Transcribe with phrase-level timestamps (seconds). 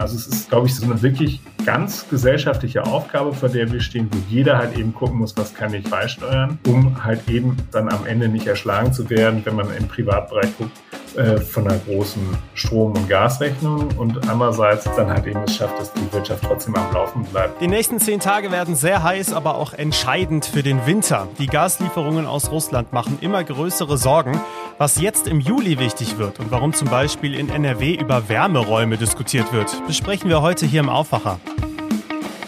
[0.00, 4.08] Also es ist, glaube ich, so eine wirklich ganz gesellschaftliche Aufgabe, vor der wir stehen,
[4.10, 8.06] wo jeder halt eben gucken muss, was kann ich beisteuern, um halt eben dann am
[8.06, 10.72] Ende nicht erschlagen zu werden, wenn man im Privatbereich guckt,
[11.16, 12.22] äh, von einer großen
[12.54, 16.92] Strom- und Gasrechnung und andererseits dann halt eben es schafft, dass die Wirtschaft trotzdem am
[16.94, 17.60] Laufen bleibt.
[17.60, 21.28] Die nächsten zehn Tage werden sehr heiß, aber auch entscheidend für den Winter.
[21.38, 24.40] Die Gaslieferungen aus Russland machen immer größere Sorgen.
[24.80, 29.52] Was jetzt im Juli wichtig wird und warum zum Beispiel in NRW über Wärmeräume diskutiert
[29.52, 31.38] wird, besprechen wir heute hier im Aufwacher.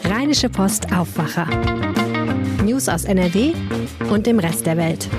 [0.02, 1.44] Rheinische Post Aufwacher.
[2.64, 3.52] News aus NRW
[4.08, 5.10] und dem Rest der Welt.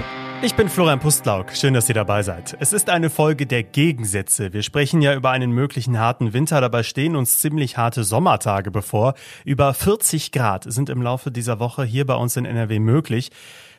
[0.42, 1.52] Ich bin Florian Pustlauk.
[1.52, 2.58] Schön, dass ihr dabei seid.
[2.60, 4.52] Es ist eine Folge der Gegensätze.
[4.52, 6.62] Wir sprechen ja über einen möglichen harten Winter.
[6.62, 9.14] Dabei stehen uns ziemlich harte Sommertage bevor.
[9.46, 13.30] Über 40 Grad sind im Laufe dieser Woche hier bei uns in NRW möglich.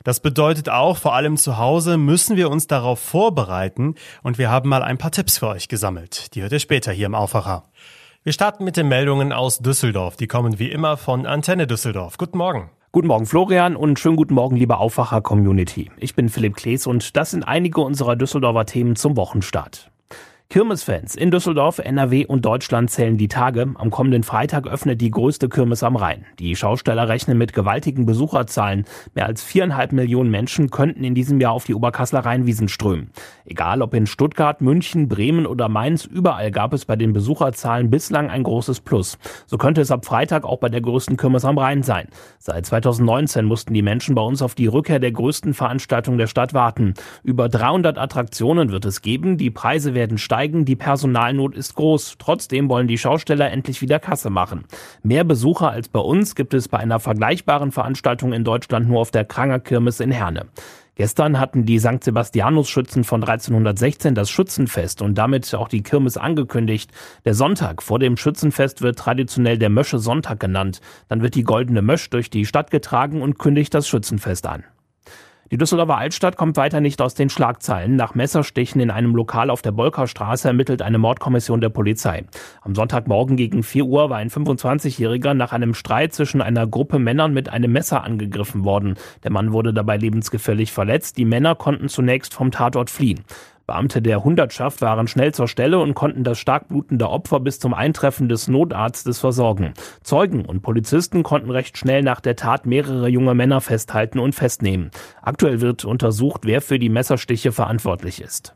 [0.05, 3.95] Das bedeutet auch, vor allem zu Hause müssen wir uns darauf vorbereiten.
[4.23, 6.35] Und wir haben mal ein paar Tipps für euch gesammelt.
[6.35, 7.65] Die hört ihr später hier im Aufwacher.
[8.23, 10.17] Wir starten mit den Meldungen aus Düsseldorf.
[10.17, 12.19] Die kommen wie immer von Antenne Düsseldorf.
[12.19, 12.71] Guten Morgen.
[12.93, 15.91] Guten Morgen Florian und schönen guten Morgen liebe Aufwacher-Community.
[15.97, 19.91] Ich bin Philipp Klees und das sind einige unserer Düsseldorfer Themen zum Wochenstart.
[20.51, 23.75] Kirmesfans in Düsseldorf, NRW und Deutschland zählen die Tage.
[23.75, 26.27] Am kommenden Freitag öffnet die größte Kirmes am Rhein.
[26.39, 28.85] Die Schausteller rechnen mit gewaltigen Besucherzahlen.
[29.15, 33.11] Mehr als viereinhalb Millionen Menschen könnten in diesem Jahr auf die Oberkassler Rheinwiesen strömen.
[33.45, 38.31] Egal ob in Stuttgart, München, Bremen oder Mainz, überall gab es bei den Besucherzahlen bislang
[38.31, 39.19] ein großes Plus.
[39.47, 42.07] So könnte es ab Freitag auch bei der größten Kirmes am Rhein sein.
[42.39, 46.55] Seit 2019 mussten die Menschen bei uns auf die Rückkehr der größten Veranstaltung der Stadt
[46.55, 46.95] warten.
[47.25, 52.17] Über 300 Attraktionen wird es geben, die Preise werden steigen steigen, die Personalnot ist groß.
[52.19, 54.65] Trotzdem wollen die Schausteller endlich wieder Kasse machen.
[55.05, 59.13] Mehr Besucher als bei uns gibt es bei einer vergleichbaren Veranstaltung in Deutschland nur auf
[59.13, 60.47] der Kranger Kirmes in Herne.
[60.97, 62.03] Gestern hatten die St.
[62.03, 66.91] Sebastianus-Schützen von 1316 das Schützenfest und damit auch die Kirmes angekündigt.
[67.25, 70.81] Der Sonntag vor dem Schützenfest wird traditionell der Mösche Sonntag genannt.
[71.09, 74.65] Dann wird die goldene Mösch durch die Stadt getragen und kündigt das Schützenfest an.
[75.51, 77.97] Die Düsseldorfer Altstadt kommt weiter nicht aus den Schlagzeilen.
[77.97, 82.25] Nach Messerstichen in einem Lokal auf der Bolkerstraße ermittelt eine Mordkommission der Polizei.
[82.63, 87.35] Am Sonntagmorgen gegen 4 Uhr war ein 25-Jähriger nach einem Streit zwischen einer Gruppe Männern
[87.35, 88.95] mit einem Messer angegriffen worden.
[89.23, 91.19] Der Mann wurde dabei lebensgefährlich verletzt.
[91.19, 93.21] Die Männer konnten zunächst vom Tatort fliehen.
[93.67, 97.73] Beamte der Hundertschaft waren schnell zur Stelle und konnten das stark blutende Opfer bis zum
[97.73, 99.73] Eintreffen des Notarztes versorgen.
[100.03, 104.91] Zeugen und Polizisten konnten recht schnell nach der Tat mehrere junge Männer festhalten und festnehmen.
[105.23, 108.55] Aktuell wird untersucht, wer für die Messerstiche verantwortlich ist.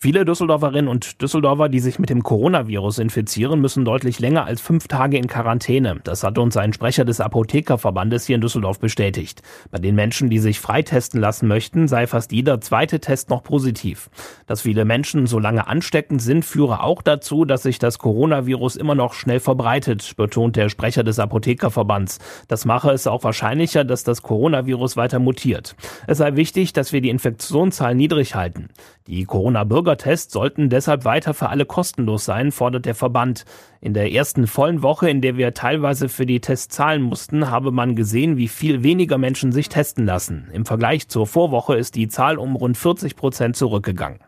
[0.00, 4.86] Viele Düsseldorferinnen und Düsseldorfer, die sich mit dem Coronavirus infizieren, müssen deutlich länger als fünf
[4.86, 5.98] Tage in Quarantäne.
[6.04, 9.42] Das hat uns ein Sprecher des Apothekerverbandes hier in Düsseldorf bestätigt.
[9.72, 14.08] Bei den Menschen, die sich freitesten lassen möchten, sei fast jeder zweite Test noch positiv.
[14.46, 18.94] Dass viele Menschen so lange ansteckend sind, führe auch dazu, dass sich das Coronavirus immer
[18.94, 22.20] noch schnell verbreitet, betont der Sprecher des Apothekerverbands.
[22.46, 25.74] Das mache es auch wahrscheinlicher, dass das Coronavirus weiter mutiert.
[26.06, 28.68] Es sei wichtig, dass wir die Infektionszahlen niedrig halten.
[29.08, 33.46] Die Corona-Bürger Bürgertests sollten deshalb weiter für alle kostenlos sein, fordert der Verband.
[33.80, 37.72] In der ersten vollen Woche, in der wir teilweise für die Tests zahlen mussten, habe
[37.72, 40.50] man gesehen, wie viel weniger Menschen sich testen lassen.
[40.52, 44.18] Im Vergleich zur Vorwoche ist die Zahl um rund 40 Prozent zurückgegangen.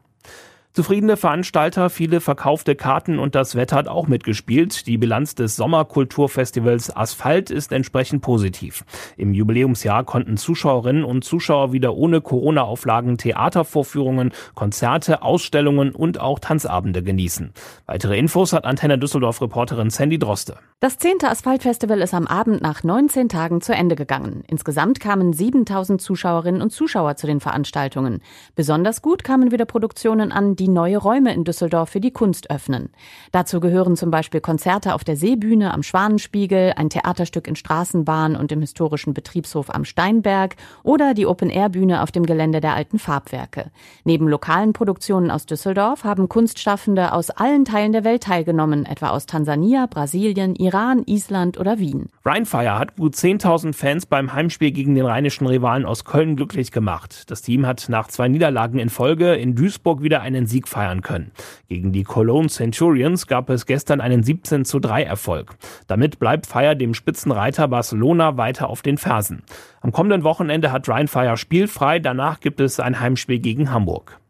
[0.73, 4.87] Zufriedene Veranstalter, viele verkaufte Karten und das Wetter hat auch mitgespielt.
[4.87, 8.85] Die Bilanz des Sommerkulturfestivals Asphalt ist entsprechend positiv.
[9.17, 17.03] Im Jubiläumsjahr konnten Zuschauerinnen und Zuschauer wieder ohne Corona-Auflagen Theatervorführungen, Konzerte, Ausstellungen und auch Tanzabende
[17.03, 17.53] genießen.
[17.87, 20.55] Weitere Infos hat Antenne Düsseldorf-Reporterin Sandy Droste.
[20.79, 24.45] Das zehnte Asphaltfestival ist am Abend nach 19 Tagen zu Ende gegangen.
[24.47, 28.23] Insgesamt kamen 7000 Zuschauerinnen und Zuschauer zu den Veranstaltungen.
[28.55, 32.91] Besonders gut kamen wieder Produktionen an, die neue Räume in Düsseldorf für die Kunst öffnen.
[33.33, 38.53] Dazu gehören zum Beispiel Konzerte auf der Seebühne am Schwanenspiegel, ein Theaterstück in Straßenbahn und
[38.53, 43.71] im historischen Betriebshof am Steinberg oder die Open-Air-Bühne auf dem Gelände der alten Farbwerke.
[44.05, 49.25] Neben lokalen Produktionen aus Düsseldorf haben Kunstschaffende aus allen Teilen der Welt teilgenommen, etwa aus
[49.25, 52.11] Tansania, Brasilien, Iran, Island oder Wien.
[52.27, 57.31] Rheinfire hat gut 10.000 Fans beim Heimspiel gegen den rheinischen Rivalen aus Köln glücklich gemacht.
[57.31, 61.33] Das Team hat nach zwei Niederlagen in Folge in Duisburg wieder einen Sieg feiern können.
[61.69, 65.57] Gegen die Cologne Centurions gab es gestern einen 17 zu 3 Erfolg.
[65.87, 69.43] Damit bleibt Fire dem Spitzenreiter Barcelona weiter auf den Fersen.
[69.81, 74.21] Am kommenden Wochenende hat Rhein Fire spielfrei, danach gibt es ein Heimspiel gegen Hamburg.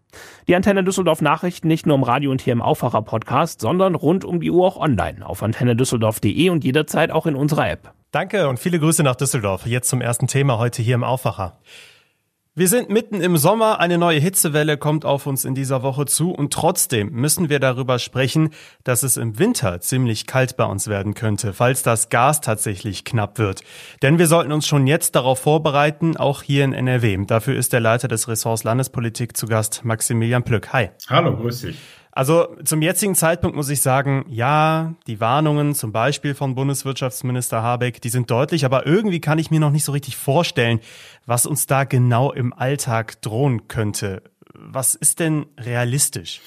[0.49, 4.25] Die Antenne Düsseldorf Nachrichten nicht nur im Radio und hier im Aufwacher Podcast, sondern rund
[4.25, 7.93] um die Uhr auch online auf antennedüsseldorf.de und jederzeit auch in unserer App.
[8.11, 9.67] Danke und viele Grüße nach Düsseldorf.
[9.67, 11.59] Jetzt zum ersten Thema heute hier im Aufwacher.
[12.57, 16.33] Wir sind mitten im Sommer, eine neue Hitzewelle kommt auf uns in dieser Woche zu
[16.33, 18.51] und trotzdem müssen wir darüber sprechen,
[18.83, 23.39] dass es im Winter ziemlich kalt bei uns werden könnte, falls das Gas tatsächlich knapp
[23.39, 23.63] wird.
[24.03, 27.25] Denn wir sollten uns schon jetzt darauf vorbereiten, auch hier in NRW.
[27.25, 30.73] Dafür ist der Leiter des Ressorts Landespolitik zu Gast, Maximilian Plück.
[30.73, 30.91] Hi.
[31.09, 31.77] Hallo, grüß dich.
[32.21, 38.03] Also zum jetzigen Zeitpunkt muss ich sagen, ja, die Warnungen zum Beispiel von Bundeswirtschaftsminister Habeck,
[38.03, 40.81] die sind deutlich, aber irgendwie kann ich mir noch nicht so richtig vorstellen,
[41.25, 44.23] was uns da genau im Alltag drohen könnte.
[44.53, 46.43] Was ist denn realistisch?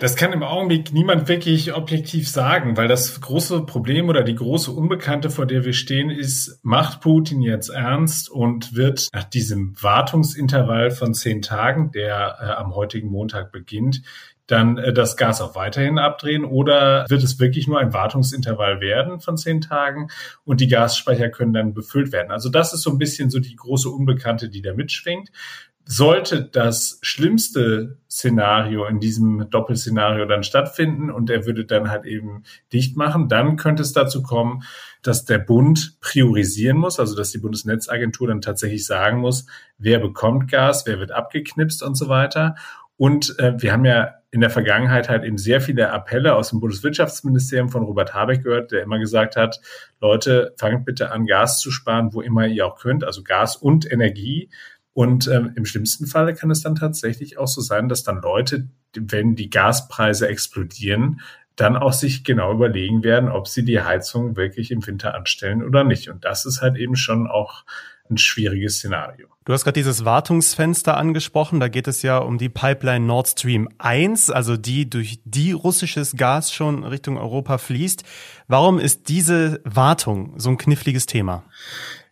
[0.00, 4.72] Das kann im Augenblick niemand wirklich objektiv sagen, weil das große Problem oder die große
[4.72, 10.90] Unbekannte, vor der wir stehen, ist, macht Putin jetzt ernst und wird nach diesem Wartungsintervall
[10.90, 14.02] von zehn Tagen, der äh, am heutigen Montag beginnt,
[14.46, 19.20] dann äh, das Gas auch weiterhin abdrehen oder wird es wirklich nur ein Wartungsintervall werden
[19.20, 20.08] von zehn Tagen
[20.44, 22.30] und die Gasspeicher können dann befüllt werden?
[22.30, 25.30] Also das ist so ein bisschen so die große Unbekannte, die da mitschwingt.
[25.88, 32.42] Sollte das schlimmste Szenario in diesem Doppelszenario dann stattfinden und er würde dann halt eben
[32.72, 34.64] dicht machen, dann könnte es dazu kommen,
[35.02, 39.46] dass der Bund priorisieren muss, also dass die Bundesnetzagentur dann tatsächlich sagen muss,
[39.78, 42.56] wer bekommt Gas, wer wird abgeknipst und so weiter.
[42.96, 46.60] Und äh, wir haben ja in der Vergangenheit halt eben sehr viele Appelle aus dem
[46.60, 49.60] Bundeswirtschaftsministerium von Robert Habeck gehört, der immer gesagt hat,
[50.00, 53.90] Leute, fangt bitte an, Gas zu sparen, wo immer ihr auch könnt, also Gas und
[53.90, 54.50] Energie.
[54.92, 58.68] Und ähm, im schlimmsten Falle kann es dann tatsächlich auch so sein, dass dann Leute,
[58.94, 61.20] wenn die Gaspreise explodieren,
[61.56, 65.84] dann auch sich genau überlegen werden, ob sie die Heizung wirklich im Winter anstellen oder
[65.84, 66.10] nicht.
[66.10, 67.64] Und das ist halt eben schon auch
[68.10, 69.26] ein schwieriges Szenario.
[69.44, 71.60] Du hast gerade dieses Wartungsfenster angesprochen.
[71.60, 76.16] Da geht es ja um die Pipeline Nord Stream 1, also die durch die russisches
[76.16, 78.04] Gas schon Richtung Europa fließt.
[78.48, 81.44] Warum ist diese Wartung so ein kniffliges Thema?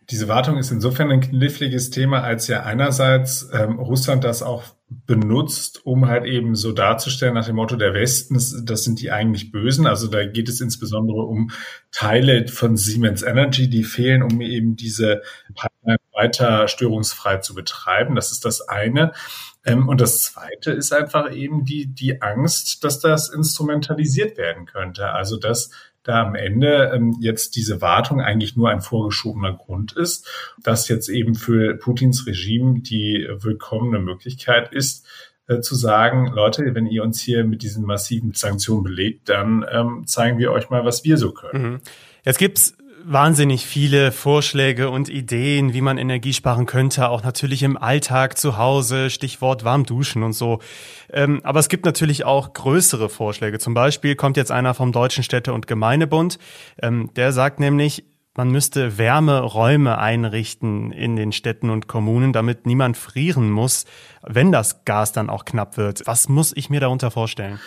[0.09, 5.85] Diese Wartung ist insofern ein kniffliges Thema, als ja einerseits ähm, Russland das auch benutzt,
[5.85, 8.35] um halt eben so darzustellen nach dem Motto der Westen,
[8.65, 9.87] das sind die eigentlich Bösen.
[9.87, 11.51] Also da geht es insbesondere um
[11.91, 15.21] Teile von Siemens Energy, die fehlen, um eben diese
[15.55, 18.15] Pipeline weiter störungsfrei zu betreiben.
[18.15, 19.11] Das ist das eine.
[19.65, 25.09] Ähm, und das zweite ist einfach eben die, die Angst, dass das instrumentalisiert werden könnte.
[25.09, 25.71] Also dass
[26.05, 30.29] da am Ende ähm, jetzt diese Wartung eigentlich nur ein vorgeschobener Grund ist,
[30.63, 35.05] dass jetzt eben für Putins Regime die willkommene Möglichkeit ist,
[35.47, 40.03] äh, zu sagen, Leute, wenn ihr uns hier mit diesen massiven Sanktionen belegt, dann ähm,
[40.05, 41.71] zeigen wir euch mal, was wir so können.
[41.71, 41.79] Mhm.
[42.23, 47.77] Jetzt gibt's wahnsinnig viele Vorschläge und Ideen, wie man Energie sparen könnte, auch natürlich im
[47.77, 50.59] Alltag zu Hause, Stichwort warm duschen und so.
[51.11, 53.59] Ähm, aber es gibt natürlich auch größere Vorschläge.
[53.59, 56.39] Zum Beispiel kommt jetzt einer vom Deutschen Städte- und Gemeindebund.
[56.81, 58.03] Ähm, der sagt nämlich,
[58.35, 63.85] man müsste Wärmeräume einrichten in den Städten und Kommunen, damit niemand frieren muss,
[64.23, 66.01] wenn das Gas dann auch knapp wird.
[66.05, 67.59] Was muss ich mir darunter vorstellen?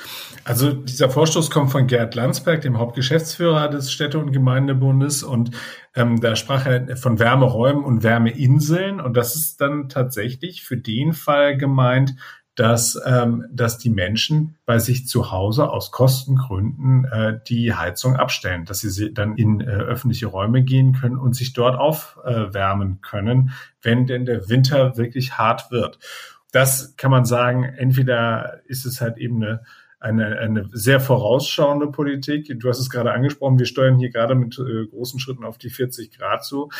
[0.45, 5.23] Also dieser Vorstoß kommt von Gerd Landsberg, dem Hauptgeschäftsführer des Städte- und Gemeindebundes.
[5.23, 5.53] Und
[5.95, 9.01] ähm, da sprach er von Wärmeräumen und Wärmeinseln.
[9.01, 12.15] Und das ist dann tatsächlich für den Fall gemeint,
[12.59, 18.65] dass, ähm, dass die Menschen bei sich zu Hause aus Kostengründen äh, die Heizung abstellen,
[18.65, 24.09] dass sie dann in äh, öffentliche Räume gehen können und sich dort aufwärmen können, wenn
[24.09, 26.01] denn der Winter wirklich hart wird.
[26.51, 29.63] Das kann man sagen, entweder ist es halt eben eine
[30.01, 32.53] eine, eine sehr vorausschauende Politik.
[32.61, 35.71] Du hast es gerade angesprochen, wir steuern hier gerade mit äh, großen Schritten auf die
[35.71, 36.71] 40 Grad zu.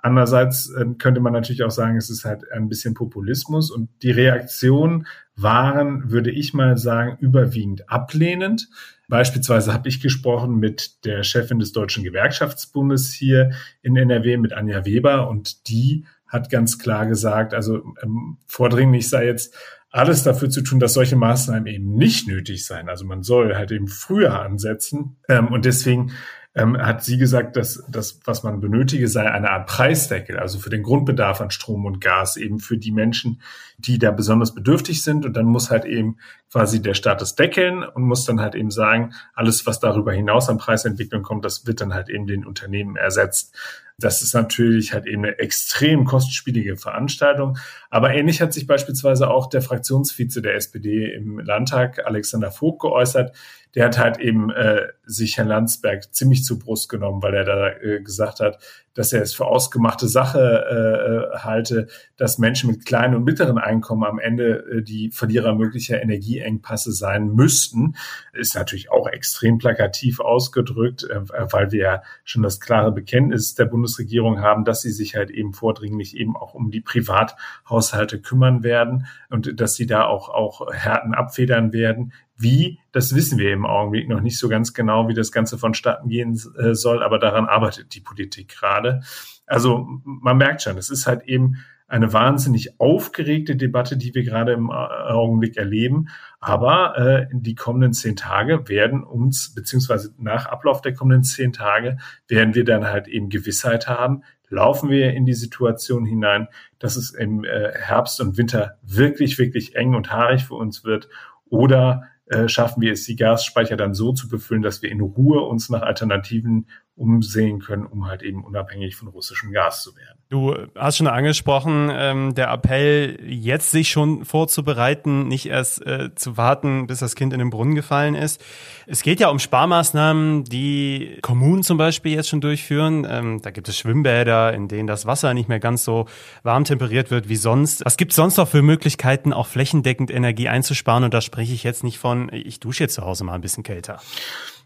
[0.00, 4.12] Andererseits äh, könnte man natürlich auch sagen, es ist halt ein bisschen Populismus und die
[4.12, 8.68] Reaktionen waren, würde ich mal sagen, überwiegend ablehnend.
[9.08, 14.84] Beispielsweise habe ich gesprochen mit der Chefin des Deutschen Gewerkschaftsbundes hier in NRW, mit Anja
[14.84, 19.56] Weber, und die hat ganz klar gesagt, also ähm, vordringlich sei jetzt
[19.90, 22.88] alles dafür zu tun, dass solche Maßnahmen eben nicht nötig seien.
[22.88, 25.16] Also man soll halt eben früher ansetzen.
[25.28, 26.12] Ähm, und deswegen
[26.58, 30.70] ähm, hat sie gesagt, dass das, was man benötige, sei eine Art Preisdeckel, also für
[30.70, 33.40] den Grundbedarf an Strom und Gas, eben für die Menschen,
[33.78, 35.24] die da besonders bedürftig sind.
[35.24, 36.16] Und dann muss halt eben
[36.50, 40.48] quasi der Staat das deckeln und muss dann halt eben sagen, alles, was darüber hinaus
[40.48, 43.54] an Preisentwicklung kommt, das wird dann halt eben den Unternehmen ersetzt.
[44.00, 47.58] Das ist natürlich halt eben eine extrem kostspielige Veranstaltung.
[47.90, 53.34] Aber ähnlich hat sich beispielsweise auch der Fraktionsvize der SPD im Landtag, Alexander Vogt, geäußert.
[53.74, 57.68] Der hat halt eben äh, sich Herrn Landsberg ziemlich zu Brust genommen, weil er da
[57.68, 58.58] äh, gesagt hat,
[58.98, 64.02] dass er es für ausgemachte Sache äh, halte, dass Menschen mit kleinen und mittleren Einkommen
[64.02, 67.94] am Ende äh, die Verlierer möglicher Energieengpasse sein müssten.
[68.32, 71.20] Ist natürlich auch extrem plakativ ausgedrückt, äh,
[71.52, 75.52] weil wir ja schon das klare Bekenntnis der Bundesregierung haben, dass sie sich halt eben
[75.52, 81.14] vordringlich eben auch um die Privathaushalte kümmern werden und dass sie da auch, auch Härten
[81.14, 82.12] abfedern werden.
[82.38, 86.08] Wie, das wissen wir im Augenblick noch nicht so ganz genau, wie das Ganze vonstatten
[86.08, 89.00] gehen äh, soll, aber daran arbeitet die Politik gerade.
[89.46, 91.56] Also man merkt schon, es ist halt eben
[91.88, 96.08] eine wahnsinnig aufgeregte Debatte, die wir gerade im Augenblick erleben.
[96.38, 101.96] Aber äh, die kommenden zehn Tage werden uns, beziehungsweise nach Ablauf der kommenden zehn Tage,
[102.28, 107.10] werden wir dann halt eben Gewissheit haben, laufen wir in die Situation hinein, dass es
[107.10, 111.08] im äh, Herbst und Winter wirklich, wirklich eng und haarig für uns wird
[111.48, 115.40] oder äh, schaffen wir es, die Gasspeicher dann so zu befüllen, dass wir in Ruhe
[115.40, 116.66] uns nach Alternativen
[116.98, 120.18] umsehen können, um halt eben unabhängig von russischem Gas zu werden.
[120.30, 126.36] Du hast schon angesprochen, ähm, der Appell, jetzt sich schon vorzubereiten, nicht erst äh, zu
[126.36, 128.44] warten, bis das Kind in den Brunnen gefallen ist.
[128.86, 133.06] Es geht ja um Sparmaßnahmen, die Kommunen zum Beispiel jetzt schon durchführen.
[133.08, 136.06] Ähm, da gibt es Schwimmbäder, in denen das Wasser nicht mehr ganz so
[136.42, 137.84] warm temperiert wird wie sonst.
[137.86, 141.04] Was gibt es sonst noch für Möglichkeiten, auch flächendeckend Energie einzusparen?
[141.04, 143.62] Und da spreche ich jetzt nicht von, ich dusche jetzt zu Hause mal ein bisschen
[143.62, 144.00] kälter.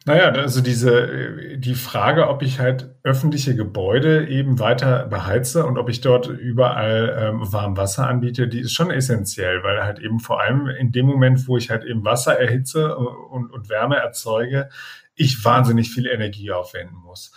[0.04, 5.88] Naja, also diese, die Frage, ob ich halt öffentliche Gebäude eben weiter beheize und ob
[5.88, 10.40] ich dort überall ähm, warm Wasser anbiete, die ist schon essentiell, weil halt eben vor
[10.40, 14.70] allem in dem Moment, wo ich halt eben Wasser erhitze und, und Wärme erzeuge,
[15.14, 17.32] ich wahnsinnig viel Energie aufwenden muss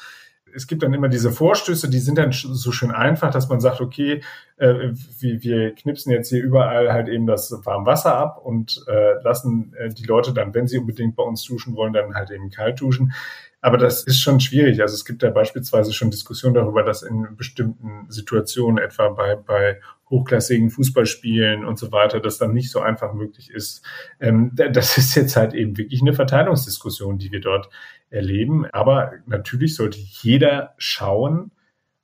[0.56, 3.82] es gibt dann immer diese Vorstöße, die sind dann so schön einfach, dass man sagt,
[3.82, 4.22] okay,
[4.58, 9.22] äh, wir, wir knipsen jetzt hier überall halt eben das warme Wasser ab und äh,
[9.22, 12.50] lassen äh, die Leute dann, wenn sie unbedingt bei uns duschen wollen, dann halt eben
[12.50, 13.14] kalt duschen.
[13.62, 14.82] Aber das ist schon schwierig.
[14.82, 19.80] Also es gibt ja beispielsweise schon Diskussionen darüber, dass in bestimmten Situationen, etwa bei, bei
[20.16, 23.86] hochklassigen Fußballspielen und so weiter, das dann nicht so einfach möglich ist.
[24.20, 27.70] Ähm, das ist jetzt halt eben wirklich eine Verteilungsdiskussion, die wir dort
[28.10, 28.66] erleben.
[28.66, 31.52] Aber natürlich sollte jeder schauen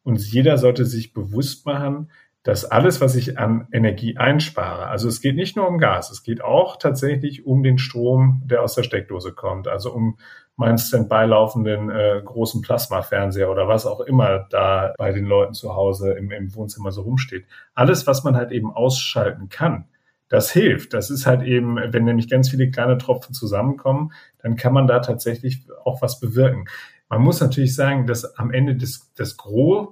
[0.04, 2.10] und jeder sollte sich bewusst machen,
[2.44, 6.24] dass alles, was ich an Energie einspare, also es geht nicht nur um Gas, es
[6.24, 10.18] geht auch tatsächlich um den Strom, der aus der Steckdose kommt, also um
[10.56, 15.76] meinen Standby laufenden äh, großen Plasmafernseher oder was auch immer da bei den Leuten zu
[15.76, 17.46] Hause im, im Wohnzimmer so rumsteht.
[17.74, 19.86] Alles, was man halt eben ausschalten kann,
[20.30, 20.94] das hilft.
[20.94, 25.00] Das ist halt eben, wenn nämlich ganz viele kleine Tropfen zusammenkommen, dann kann man da
[25.00, 26.66] tatsächlich auch was bewirken.
[27.10, 29.90] Man muss natürlich sagen, dass am Ende des, des Gros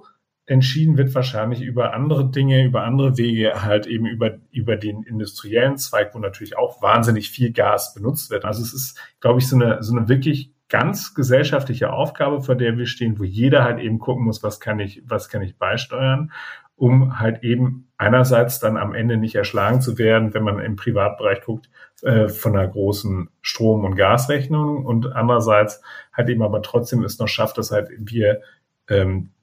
[0.50, 5.76] entschieden wird wahrscheinlich über andere Dinge, über andere Wege, halt eben über, über den industriellen
[5.76, 8.44] Zweig, wo natürlich auch wahnsinnig viel Gas benutzt wird.
[8.44, 12.76] Also es ist, glaube ich, so eine, so eine wirklich ganz gesellschaftliche Aufgabe, vor der
[12.76, 16.32] wir stehen, wo jeder halt eben gucken muss, was kann ich, was kann ich beisteuern,
[16.74, 21.42] um halt eben einerseits dann am Ende nicht erschlagen zu werden, wenn man im Privatbereich
[21.42, 21.70] guckt,
[22.02, 25.80] äh, von einer großen Strom- und Gasrechnung und andererseits
[26.12, 28.40] halt eben aber trotzdem es noch schafft, dass halt wir
[28.88, 29.39] ähm, äh,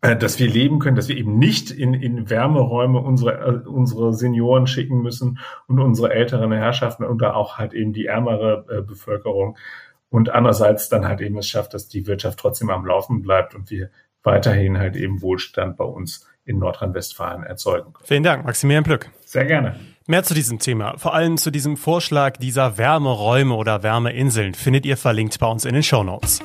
[0.00, 4.66] dass wir leben können, dass wir eben nicht in, in Wärmeräume unsere, äh, unsere Senioren
[4.66, 9.56] schicken müssen und unsere älteren Herrschaften und da auch halt eben die ärmere äh, Bevölkerung.
[10.08, 13.70] Und andererseits dann halt eben es schafft, dass die Wirtschaft trotzdem am Laufen bleibt und
[13.70, 13.90] wir
[14.22, 18.06] weiterhin halt eben Wohlstand bei uns in Nordrhein-Westfalen erzeugen können.
[18.06, 19.10] Vielen Dank, Maximilian Plück.
[19.24, 19.76] Sehr gerne.
[20.06, 24.96] Mehr zu diesem Thema, vor allem zu diesem Vorschlag dieser Wärmeräume oder Wärmeinseln, findet ihr
[24.96, 26.40] verlinkt bei uns in den Show Notes.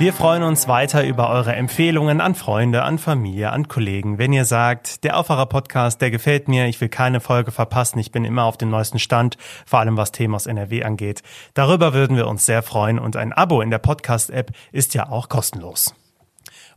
[0.00, 4.16] Wir freuen uns weiter über eure Empfehlungen an Freunde, an Familie, an Kollegen.
[4.16, 8.10] Wenn ihr sagt, der Aufwacher Podcast, der gefällt mir, ich will keine Folge verpassen, ich
[8.10, 11.22] bin immer auf dem neuesten Stand, vor allem was Themen aus NRW angeht.
[11.52, 15.28] Darüber würden wir uns sehr freuen und ein Abo in der Podcast-App ist ja auch
[15.28, 15.94] kostenlos.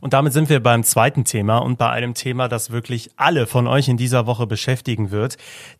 [0.04, 3.66] Und damit sind wir beim zweiten Thema und bei einem Thema, das wirklich alle von
[3.66, 5.38] euch in dieser Woche beschäftigen wird.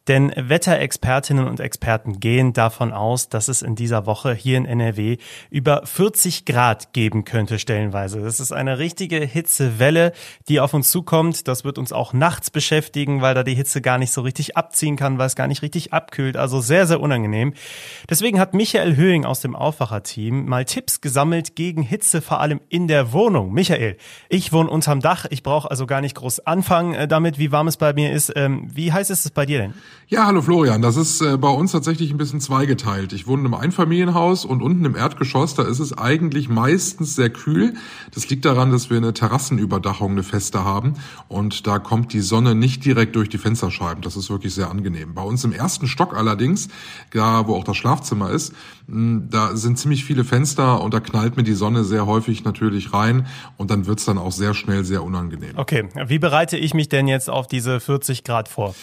[0.08, 5.18] Denn Wetterexpertinnen und Experten gehen davon aus, dass es in dieser Woche hier in NRW
[5.50, 8.22] über 40 Grad geben könnte stellenweise.
[8.22, 10.12] Das ist eine richtige Hitzewelle,
[10.48, 11.46] die auf uns zukommt.
[11.46, 14.96] Das wird uns auch nachts beschäftigen, weil da die Hitze gar nicht so richtig abziehen
[14.96, 16.38] kann, weil es gar nicht richtig abkühlt.
[16.38, 17.52] Also sehr, sehr unangenehm.
[18.08, 22.88] Deswegen hat Michael Höhing aus dem Aufwacherteam mal Tipps gesammelt gegen Hitze, vor allem in
[22.88, 23.52] der Wohnung.
[23.52, 23.98] Michael,
[24.28, 25.26] Ich wohne unterm Dach.
[25.30, 28.32] Ich brauche also gar nicht groß anfangen äh, damit, wie warm es bei mir ist.
[28.36, 29.74] Ähm, wie heiß ist es bei dir denn?
[30.08, 30.82] Ja, hallo Florian.
[30.82, 33.12] Das ist äh, bei uns tatsächlich ein bisschen zweigeteilt.
[33.12, 37.74] Ich wohne im Einfamilienhaus und unten im Erdgeschoss, da ist es eigentlich meistens sehr kühl.
[38.12, 40.94] Das liegt daran, dass wir eine Terrassenüberdachung, eine feste haben
[41.28, 44.02] und da kommt die Sonne nicht direkt durch die Fensterscheiben.
[44.02, 45.14] Das ist wirklich sehr angenehm.
[45.14, 46.68] Bei uns im ersten Stock allerdings,
[47.12, 48.52] da wo auch das Schlafzimmer ist,
[48.86, 53.26] da sind ziemlich viele Fenster und da knallt mir die Sonne sehr häufig natürlich rein
[53.56, 55.52] und dann wird's dann auch sehr schnell sehr unangenehm.
[55.54, 58.74] Okay, wie bereite ich mich denn jetzt auf diese 40 Grad vor?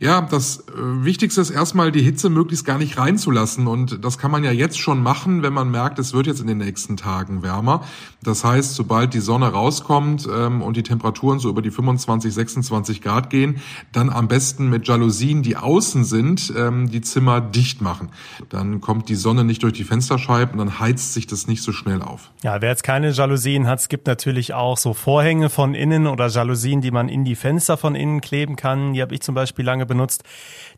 [0.00, 4.30] Ja, das äh, Wichtigste ist erstmal die Hitze möglichst gar nicht reinzulassen und das kann
[4.30, 7.42] man ja jetzt schon machen, wenn man merkt, es wird jetzt in den nächsten Tagen
[7.42, 7.82] wärmer.
[8.22, 13.02] Das heißt, sobald die Sonne rauskommt ähm, und die Temperaturen so über die 25, 26
[13.02, 18.10] Grad gehen, dann am besten mit Jalousien, die außen sind, ähm, die Zimmer dicht machen.
[18.50, 21.72] Dann kommt die Sonne nicht durch die Fensterscheiben und dann heizt sich das nicht so
[21.72, 22.30] schnell auf.
[22.44, 26.28] Ja, wer jetzt keine Jalousien hat, es gibt natürlich auch so Vorhänge von innen oder
[26.28, 28.92] Jalousien, die man in die Fenster von innen kleben kann.
[28.92, 30.22] Die habe ich zum Beispiel lange benutzt.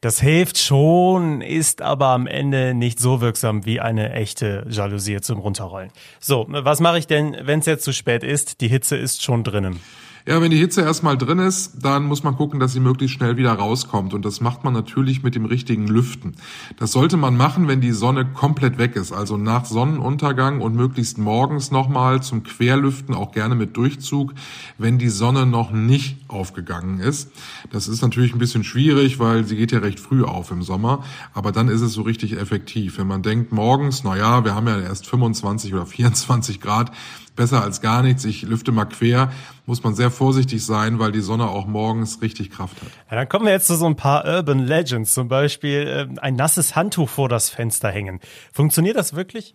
[0.01, 5.39] Das hilft schon, ist aber am Ende nicht so wirksam wie eine echte Jalousie zum
[5.39, 5.91] Runterrollen.
[6.21, 8.63] So, was mache ich denn, wenn es jetzt zu spät ist?
[8.63, 9.81] Die Hitze ist schon drinnen.
[10.27, 13.39] Ja, wenn die Hitze erstmal drin ist, dann muss man gucken, dass sie möglichst schnell
[13.39, 14.13] wieder rauskommt.
[14.13, 16.35] Und das macht man natürlich mit dem richtigen Lüften.
[16.79, 19.13] Das sollte man machen, wenn die Sonne komplett weg ist.
[19.13, 24.35] Also nach Sonnenuntergang und möglichst morgens nochmal zum Querlüften, auch gerne mit Durchzug,
[24.77, 27.31] wenn die Sonne noch nicht aufgegangen ist.
[27.71, 31.03] Das ist natürlich ein bisschen schwierig, weil sie geht ja recht früh auf im Sommer.
[31.33, 32.99] Aber dann ist es so richtig effektiv.
[32.99, 36.93] Wenn man denkt morgens, na ja, wir haben ja erst 25 oder 24 Grad,
[37.37, 38.25] besser als gar nichts.
[38.27, 39.33] Ich lüfte mal quer,
[39.71, 42.89] muss man sehr vorsichtig sein, weil die Sonne auch morgens richtig Kraft hat.
[43.09, 46.35] Ja, dann kommen wir jetzt zu so ein paar Urban Legends, zum Beispiel äh, ein
[46.35, 48.19] nasses Handtuch vor das Fenster hängen.
[48.53, 49.55] Funktioniert das wirklich?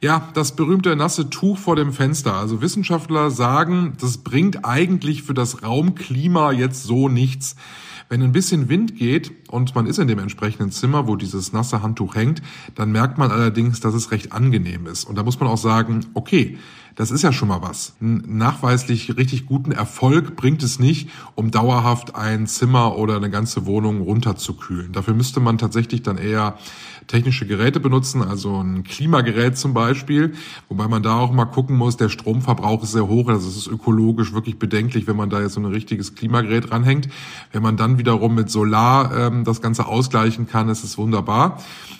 [0.00, 2.34] Ja, das berühmte nasse Tuch vor dem Fenster.
[2.34, 7.56] Also Wissenschaftler sagen, das bringt eigentlich für das Raumklima jetzt so nichts.
[8.08, 11.82] Wenn ein bisschen Wind geht und man ist in dem entsprechenden Zimmer, wo dieses nasse
[11.82, 12.40] Handtuch hängt,
[12.76, 15.02] dann merkt man allerdings, dass es recht angenehm ist.
[15.02, 16.56] Und da muss man auch sagen, okay,
[16.96, 17.94] das ist ja schon mal was.
[18.00, 23.66] Einen nachweislich richtig guten Erfolg bringt es nicht, um dauerhaft ein Zimmer oder eine ganze
[23.66, 24.92] Wohnung runterzukühlen.
[24.92, 26.58] Dafür müsste man tatsächlich dann eher
[27.06, 30.34] technische Geräte benutzen, also ein Klimagerät zum Beispiel,
[30.68, 33.66] wobei man da auch mal gucken muss, der Stromverbrauch ist sehr hoch, also es ist
[33.66, 37.08] ökologisch wirklich bedenklich, wenn man da jetzt so ein richtiges Klimagerät ranhängt.
[37.52, 41.58] Wenn man dann wiederum mit Solar ähm, das Ganze ausgleichen kann, ist es wunderbar.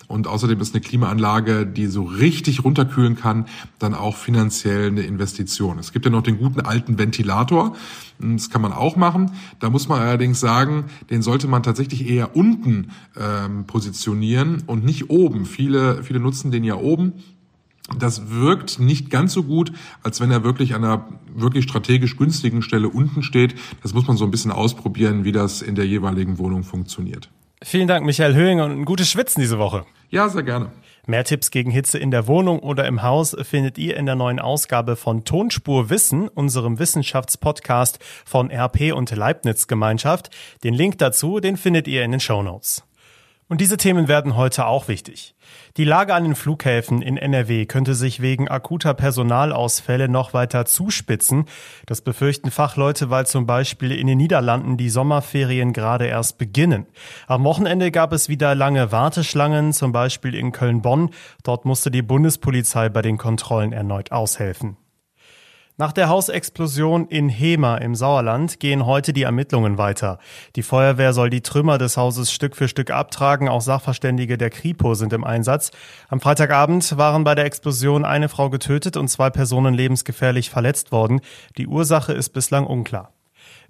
[0.08, 3.46] Und außerdem ist eine Klimaanlage, die so richtig runterkühlen kann,
[3.78, 5.78] dann auch finanziell eine Investition.
[5.78, 7.74] Es gibt ja noch den guten alten Ventilator.
[8.18, 9.32] Das kann man auch machen.
[9.58, 14.95] Da muss man allerdings sagen, den sollte man tatsächlich eher unten ähm, positionieren und nicht
[15.04, 15.44] oben.
[15.46, 17.14] Viele, viele nutzen den ja oben.
[17.98, 19.72] Das wirkt nicht ganz so gut,
[20.02, 23.54] als wenn er wirklich an einer wirklich strategisch günstigen Stelle unten steht.
[23.82, 27.30] Das muss man so ein bisschen ausprobieren, wie das in der jeweiligen Wohnung funktioniert.
[27.62, 29.86] Vielen Dank, Michael Höhing, und ein gutes Schwitzen diese Woche.
[30.10, 30.72] Ja, sehr gerne.
[31.06, 34.40] Mehr Tipps gegen Hitze in der Wohnung oder im Haus findet ihr in der neuen
[34.40, 40.30] Ausgabe von Tonspur Wissen, unserem Wissenschaftspodcast von RP und Leibniz Gemeinschaft.
[40.64, 42.82] Den Link dazu, den findet ihr in den Show Notes.
[43.48, 45.36] Und diese Themen werden heute auch wichtig.
[45.76, 51.44] Die Lage an den Flughäfen in NRW könnte sich wegen akuter Personalausfälle noch weiter zuspitzen.
[51.86, 56.86] Das befürchten Fachleute, weil zum Beispiel in den Niederlanden die Sommerferien gerade erst beginnen.
[57.28, 61.10] Am Wochenende gab es wieder lange Warteschlangen, zum Beispiel in Köln-Bonn.
[61.44, 64.76] Dort musste die Bundespolizei bei den Kontrollen erneut aushelfen.
[65.78, 70.18] Nach der Hausexplosion in Hema im Sauerland gehen heute die Ermittlungen weiter.
[70.56, 73.50] Die Feuerwehr soll die Trümmer des Hauses Stück für Stück abtragen.
[73.50, 75.72] Auch Sachverständige der Kripo sind im Einsatz.
[76.08, 81.20] Am Freitagabend waren bei der Explosion eine Frau getötet und zwei Personen lebensgefährlich verletzt worden.
[81.58, 83.12] Die Ursache ist bislang unklar.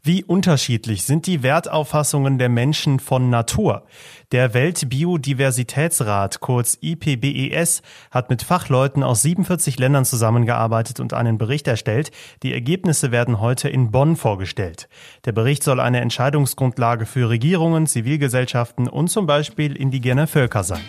[0.06, 3.82] Wie unterschiedlich sind die Wertauffassungen der Menschen von Natur?
[4.30, 12.12] Der Weltbiodiversitätsrat, kurz IPBES, hat mit Fachleuten aus 47 Ländern zusammengearbeitet und einen Bericht erstellt.
[12.44, 14.88] Die Ergebnisse werden heute in Bonn vorgestellt.
[15.24, 20.84] Der Bericht soll eine Entscheidungsgrundlage für Regierungen, Zivilgesellschaften und zum Beispiel indigene Völker sein.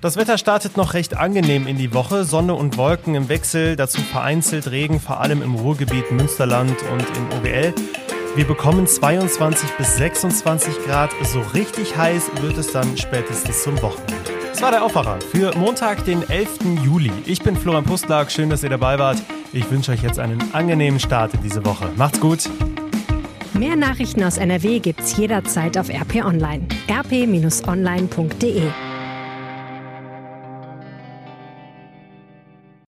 [0.00, 2.24] Das Wetter startet noch recht angenehm in die Woche.
[2.24, 7.38] Sonne und Wolken im Wechsel, dazu vereinzelt Regen, vor allem im Ruhrgebiet Münsterland und in
[7.38, 7.74] OWL.
[8.36, 11.10] Wir bekommen 22 bis 26 Grad.
[11.22, 14.16] So richtig heiß wird es dann spätestens zum Wochenende.
[14.50, 16.58] Das war der Aufwacher für Montag, den 11.
[16.84, 17.12] Juli.
[17.26, 18.32] Ich bin Florian Pustlag.
[18.32, 19.22] Schön, dass ihr dabei wart.
[19.52, 21.88] Ich wünsche euch jetzt einen angenehmen Start in diese Woche.
[21.94, 22.50] Macht's gut.
[23.52, 26.66] Mehr Nachrichten aus NRW gibt's jederzeit auf RP Online.
[26.90, 28.62] rp-online.de